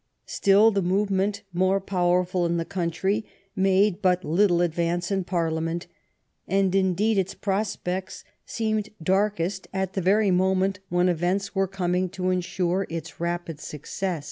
[0.25, 3.23] Still the movement, more powerful in the country,
[3.55, 5.85] made but little advance in Parliament,
[6.47, 12.31] and, indeed, its prospects seemed darkest at the very moment when events were coming to
[12.31, 14.19] insure its rapid success.